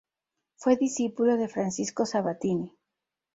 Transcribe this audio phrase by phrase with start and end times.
[0.55, 2.75] Fue discípulo de Francisco Sabatini.